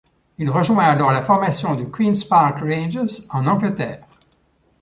Il 0.39 0.49
rejoint 0.49 0.85
alors 0.85 1.11
la 1.11 1.21
formation 1.21 1.75
du 1.75 1.87
Queens 1.91 2.25
Park 2.27 2.57
Rangers 2.61 3.27
en 3.29 3.45
Angleterre. 3.45 4.03